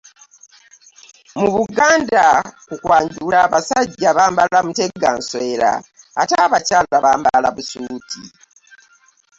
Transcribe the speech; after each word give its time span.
mu 1.39 1.47
buganda 1.55 2.23
ku 2.67 2.75
kwanjula 2.83 3.37
abasajja 3.45 4.09
basajja 4.13 4.17
bambala 4.17 4.57
mutegansowera 4.65 5.71
ate 6.21 6.35
abakyala 6.45 6.95
bambala 7.05 7.47
busuuti. 7.55 8.21